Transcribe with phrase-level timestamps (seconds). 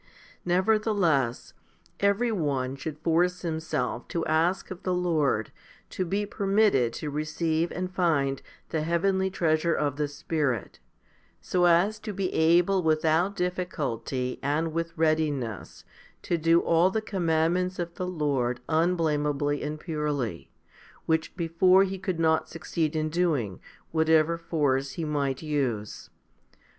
[0.01, 0.07] 3.
[0.55, 1.53] Nevertheless,
[1.99, 5.51] every one should force himself to ask of the Lord
[5.91, 10.79] to be permitted to receive and find the heavenly treasure of the Spirit,
[11.39, 15.85] so as to be able without difficulty and with readiness
[16.23, 20.49] to do all the commandments of the Lord unblameably and purely,
[21.05, 23.59] which before he could not succeed in doing,
[23.91, 26.09] whatever force he might use.